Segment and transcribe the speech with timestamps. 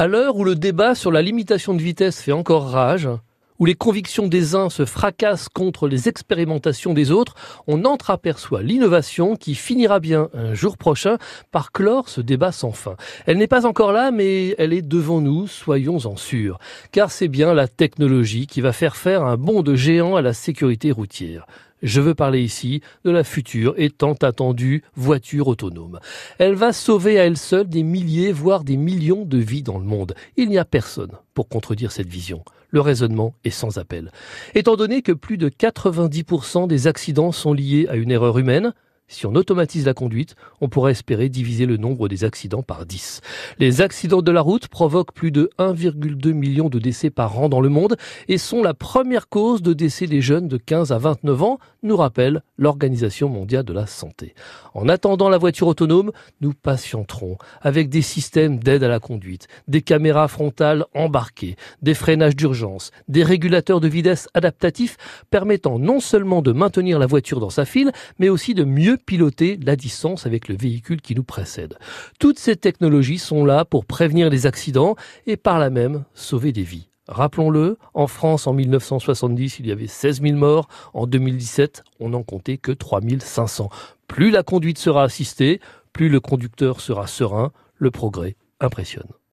[0.00, 3.06] À l'heure où le débat sur la limitation de vitesse fait encore rage,
[3.58, 7.34] où les convictions des uns se fracassent contre les expérimentations des autres,
[7.66, 11.18] on entreaperçoit l'innovation qui finira bien un jour prochain
[11.50, 12.96] par clore ce débat sans fin.
[13.26, 16.58] Elle n'est pas encore là, mais elle est devant nous, soyons-en sûrs,
[16.92, 20.32] car c'est bien la technologie qui va faire faire un bond de géant à la
[20.32, 21.46] sécurité routière.
[21.82, 25.98] Je veux parler ici de la future et tant attendue voiture autonome.
[26.38, 29.84] Elle va sauver à elle seule des milliers, voire des millions de vies dans le
[29.84, 30.14] monde.
[30.36, 32.44] Il n'y a personne pour contredire cette vision.
[32.70, 34.12] Le raisonnement est sans appel.
[34.54, 38.74] Étant donné que plus de 90% des accidents sont liés à une erreur humaine,
[39.10, 43.20] si on automatise la conduite, on pourrait espérer diviser le nombre des accidents par 10.
[43.58, 47.60] Les accidents de la route provoquent plus de 1,2 million de décès par an dans
[47.60, 47.96] le monde
[48.28, 51.96] et sont la première cause de décès des jeunes de 15 à 29 ans, nous
[51.96, 54.34] rappelle l'Organisation mondiale de la santé.
[54.74, 59.82] En attendant la voiture autonome, nous patienterons avec des systèmes d'aide à la conduite, des
[59.82, 64.96] caméras frontales embarquées, des freinages d'urgence, des régulateurs de vitesse adaptatifs
[65.30, 69.58] permettant non seulement de maintenir la voiture dans sa file, mais aussi de mieux piloter
[69.62, 71.78] la distance avec le véhicule qui nous précède.
[72.18, 76.62] Toutes ces technologies sont là pour prévenir les accidents et par là même sauver des
[76.62, 76.90] vies.
[77.08, 80.68] Rappelons-le, en France en 1970, il y avait 16 000 morts.
[80.94, 83.68] En 2017, on n'en comptait que 3 500.
[84.06, 85.60] Plus la conduite sera assistée,
[85.92, 87.52] plus le conducteur sera serein.
[87.76, 89.08] Le progrès impressionne.